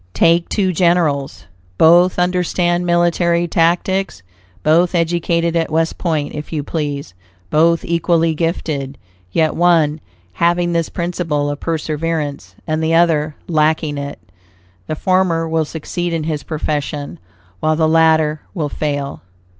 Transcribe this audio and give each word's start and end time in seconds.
Take 0.15 0.49
two 0.49 0.73
generals; 0.73 1.45
both 1.77 2.17
understand 2.17 2.87
military 2.87 3.47
tactics, 3.47 4.23
both 4.63 4.95
educated 4.95 5.55
at 5.55 5.69
West 5.71 5.99
Point, 5.99 6.33
if 6.33 6.51
you 6.51 6.63
please, 6.63 7.13
both 7.51 7.85
equally 7.85 8.33
gifted; 8.33 8.97
yet 9.31 9.55
one, 9.55 10.01
having 10.33 10.73
this 10.73 10.89
principle 10.89 11.51
of 11.51 11.59
perseverance, 11.59 12.55
and 12.65 12.81
the 12.83 12.95
other 12.95 13.35
lacking 13.47 13.99
it, 13.99 14.17
the 14.87 14.95
former 14.95 15.47
will 15.47 15.65
succeed 15.65 16.13
in 16.13 16.23
his 16.23 16.41
profession, 16.41 17.19
while 17.59 17.75
the 17.75 17.87
latter 17.87 18.41
will 18.55 18.69
fail. 18.69 19.21